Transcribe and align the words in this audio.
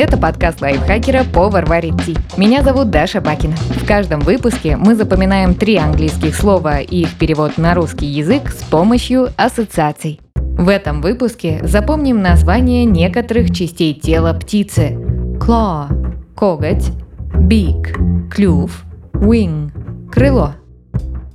Это 0.00 0.16
подкаст 0.16 0.60
лайфхакера 0.60 1.24
«Повар 1.24 1.66
варит 1.66 2.00
ти». 2.06 2.16
Меня 2.36 2.62
зовут 2.62 2.88
Даша 2.88 3.20
Бакина. 3.20 3.56
В 3.56 3.84
каждом 3.84 4.20
выпуске 4.20 4.76
мы 4.76 4.94
запоминаем 4.94 5.56
три 5.56 5.74
английских 5.74 6.36
слова 6.36 6.78
и 6.78 7.00
их 7.00 7.18
перевод 7.18 7.58
на 7.58 7.74
русский 7.74 8.06
язык 8.06 8.50
с 8.50 8.62
помощью 8.62 9.30
ассоциаций. 9.36 10.20
В 10.36 10.68
этом 10.68 11.00
выпуске 11.00 11.58
запомним 11.64 12.22
название 12.22 12.84
некоторых 12.84 13.52
частей 13.52 13.92
тела 13.92 14.34
птицы. 14.34 14.96
Claw– 15.40 15.88
коготь, 16.36 16.92
beak– 17.34 18.28
клюв, 18.30 18.84
wing– 19.14 19.72
крыло. 20.12 20.52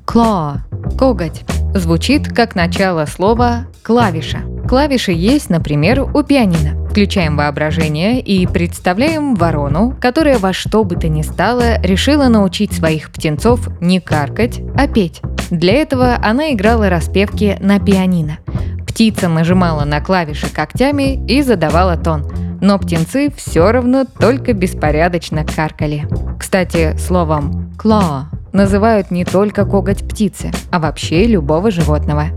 Claw– 0.05 0.59
коготь. 0.98 1.43
Звучит 1.73 2.30
как 2.30 2.55
начало 2.55 3.07
слова 3.07 3.68
«клавиша». 3.82 4.53
Клавиши 4.73 5.11
есть, 5.11 5.51
например, 5.51 6.01
у 6.01 6.23
пианино. 6.23 6.87
Включаем 6.89 7.37
воображение 7.37 8.19
и 8.19 8.47
представляем 8.47 9.36
ворону, 9.36 9.95
которая 10.01 10.39
во 10.39 10.51
что 10.51 10.83
бы 10.83 10.95
то 10.95 11.07
ни 11.07 11.21
стало 11.21 11.79
решила 11.83 12.27
научить 12.27 12.73
своих 12.73 13.11
птенцов 13.11 13.69
не 13.81 14.00
каркать, 14.00 14.61
а 14.75 14.87
петь. 14.87 15.21
Для 15.51 15.73
этого 15.73 16.17
она 16.23 16.54
играла 16.54 16.89
распевки 16.89 17.55
на 17.59 17.79
пианино. 17.79 18.39
Птица 18.87 19.29
нажимала 19.29 19.86
на 19.86 20.01
клавиши 20.01 20.51
когтями 20.51 21.23
и 21.28 21.43
задавала 21.43 21.95
тон. 21.95 22.25
Но 22.59 22.79
птенцы 22.79 23.31
все 23.37 23.71
равно 23.71 24.05
только 24.05 24.53
беспорядочно 24.53 25.45
каркали. 25.45 26.07
Кстати, 26.39 26.97
словом 26.97 27.75
«claw» 27.78 28.23
называют 28.53 29.11
не 29.11 29.23
только 29.23 29.65
коготь 29.65 30.03
птицы, 30.03 30.50
а 30.71 30.79
вообще 30.79 31.28
любого 31.28 31.69
животного. 31.69 32.30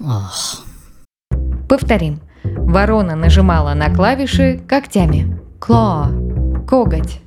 Ох. 0.00 0.64
Повторим. 1.68 2.20
Ворона 2.44 3.16
нажимала 3.16 3.74
на 3.74 3.94
клавиши 3.94 4.60
когтями. 4.66 5.38
Claw– 5.60 6.64
коготь. 6.66 7.20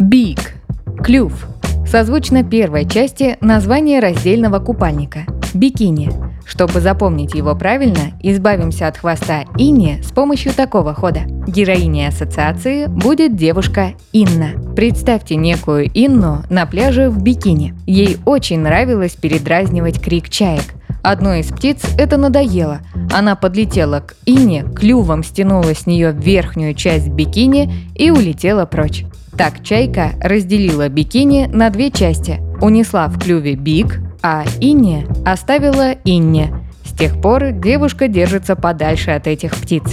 Beak– 0.00 0.40
клюв. 1.04 1.46
Созвучно 1.86 2.42
первой 2.42 2.86
части 2.86 3.36
названия 3.40 4.00
раздельного 4.00 4.58
купальника– 4.58 5.20
бикини. 5.54 6.10
Чтобы 6.44 6.80
запомнить 6.80 7.34
его 7.34 7.54
правильно, 7.54 8.12
избавимся 8.22 8.88
от 8.88 8.96
хвоста 8.96 9.44
Инни 9.58 10.00
с 10.02 10.10
помощью 10.10 10.54
такого 10.54 10.94
хода. 10.94 11.20
Героиней 11.46 12.08
ассоциации 12.08 12.86
будет 12.86 13.36
девушка 13.36 13.92
Инна. 14.12 14.52
Представьте 14.74 15.36
некую 15.36 15.90
Инну 15.92 16.42
на 16.48 16.64
пляже 16.64 17.10
в 17.10 17.22
бикини. 17.22 17.74
Ей 17.86 18.16
очень 18.24 18.60
нравилось 18.60 19.12
передразнивать 19.12 20.00
крик 20.00 20.30
чаек. 20.30 20.64
Одной 21.02 21.40
из 21.40 21.46
птиц 21.46 21.82
это 21.96 22.16
надоело. 22.16 22.80
Она 23.12 23.36
подлетела 23.36 24.00
к 24.00 24.16
Ине, 24.26 24.64
клювом 24.64 25.22
стянула 25.22 25.74
с 25.74 25.86
нее 25.86 26.12
верхнюю 26.12 26.74
часть 26.74 27.08
бикини 27.08 27.72
и 27.94 28.10
улетела 28.10 28.66
прочь. 28.66 29.04
Так 29.36 29.62
чайка 29.62 30.12
разделила 30.20 30.88
бикини 30.88 31.46
на 31.46 31.70
две 31.70 31.90
части. 31.90 32.40
Унесла 32.60 33.06
в 33.06 33.20
клюве 33.20 33.54
бик, 33.54 34.00
а 34.22 34.44
Инне 34.60 35.06
оставила 35.24 35.92
Инне. 36.04 36.52
С 36.84 36.92
тех 36.92 37.20
пор 37.20 37.52
девушка 37.52 38.08
держится 38.08 38.56
подальше 38.56 39.12
от 39.12 39.28
этих 39.28 39.54
птиц. 39.54 39.84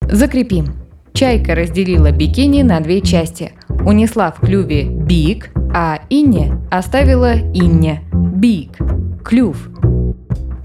Закрепим. 0.00 0.76
Чайка 1.12 1.54
разделила 1.54 2.10
бикини 2.10 2.62
на 2.62 2.80
две 2.80 3.00
части. 3.02 3.52
Унесла 3.68 4.32
в 4.32 4.40
клюве 4.40 4.84
бик, 4.84 5.50
а 5.74 5.98
Инне 6.08 6.56
оставила 6.70 7.34
Инне. 7.34 8.00
Бик– 8.12 8.78
клюв. 9.24 9.68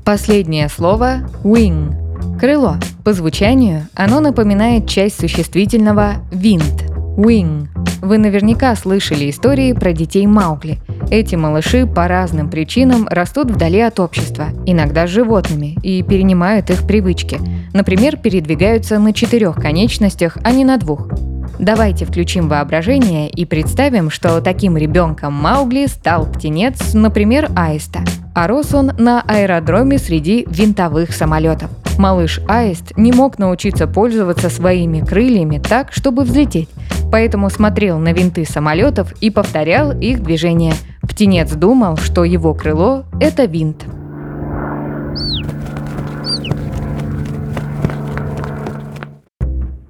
Последнее 0.06 0.70
слово– 0.70 1.28
wing– 1.44 1.96
крыло. 2.40 2.76
По 3.04 3.14
звучанию 3.14 3.88
оно 3.96 4.20
напоминает 4.20 4.88
часть 4.88 5.20
существительного 5.20 6.18
wind– 6.32 6.86
wing. 7.18 7.68
Вы 8.02 8.20
наверняка 8.20 8.76
слышали 8.76 9.30
истории 9.30 9.74
про 9.74 9.94
детей 9.94 10.28
Маугли. 10.28 10.78
Эти 11.10 11.36
малыши 11.36 11.88
по 11.88 12.08
разным 12.08 12.50
причинам 12.50 13.08
растут 13.10 13.50
вдали 13.50 13.80
от 13.80 14.00
общества, 14.00 14.50
иногда 14.66 15.08
с 15.08 15.10
животными, 15.10 15.76
и 15.82 16.04
перенимают 16.04 16.70
их 16.70 16.86
привычки. 16.86 17.40
Например, 17.74 18.16
передвигаются 18.16 19.00
на 19.00 19.12
четырех 19.12 19.56
конечностях, 19.56 20.38
а 20.44 20.52
не 20.52 20.64
на 20.64 20.78
двух. 20.78 21.10
Давайте 21.60 22.06
включим 22.06 22.48
воображение 22.48 23.30
и 23.30 23.44
представим, 23.44 24.10
что 24.10 24.40
таким 24.40 24.78
ребенком 24.78 25.34
Маугли 25.34 25.88
стал 25.88 26.26
птенец, 26.26 26.94
например, 26.94 27.52
аиста. 27.54 28.00
А 28.34 28.48
рос 28.48 28.74
он 28.74 28.94
на 28.98 29.22
аэродроме 29.28 29.98
среди 29.98 30.48
винтовых 30.50 31.14
самолетов. 31.14 31.70
Малыш 31.98 32.40
Аист 32.48 32.96
не 32.96 33.12
мог 33.12 33.38
научиться 33.40 33.86
пользоваться 33.86 34.50
своими 34.50 35.02
крыльями 35.02 35.58
так, 35.60 35.92
чтобы 35.92 36.24
взлететь, 36.24 36.70
поэтому 37.12 37.50
смотрел 37.50 38.00
на 38.00 38.14
винты 38.14 38.46
самолетов 38.46 39.12
и 39.20 39.30
повторял 39.30 39.92
их 39.92 40.24
движения. 40.24 40.76
Птенец 41.02 41.52
думал, 41.52 41.98
что 41.98 42.24
его 42.24 42.54
крыло– 42.54 43.04
это 43.20 43.44
винт. 43.44 43.84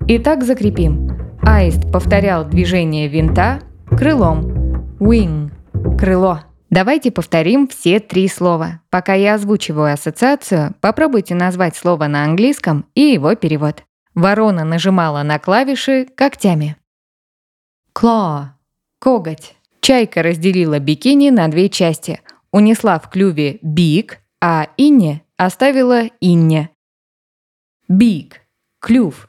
Итак, 0.08 0.44
закрепим. 0.44 1.19
Аист 1.44 1.92
повторял 1.92 2.46
движение 2.46 3.08
винта 3.08 3.62
крылом. 3.88 4.98
Wing– 5.00 5.52
крыло. 5.98 6.42
Давайте 6.70 7.12
повторим 7.12 7.68
все 7.68 8.00
три 8.00 8.28
слова. 8.28 8.82
Пока 8.90 9.14
я 9.14 9.36
озвучиваю 9.36 9.94
ассоциацию, 9.94 10.76
попробуйте 10.82 11.36
назвать 11.36 11.76
слово 11.76 12.08
на 12.08 12.24
английском 12.24 12.86
и 12.94 13.02
его 13.02 13.36
перевод. 13.36 13.84
Ворона 14.14 14.64
нажимала 14.64 15.24
на 15.24 15.40
клавиши 15.40 16.06
когтями. 16.16 16.76
Claw– 17.96 18.48
коготь. 19.00 19.56
Чайка 19.82 20.22
разделила 20.22 20.80
бикини 20.80 21.30
на 21.32 21.48
две 21.48 21.70
части. 21.70 22.22
Унесла 22.52 23.00
в 23.00 23.10
клюве 23.10 23.60
бик, 23.62 24.20
а 24.42 24.68
Инне 24.78 25.24
оставила 25.38 26.04
Инне. 26.20 26.70
Бик– 27.88 28.42
клюв. 28.80 29.29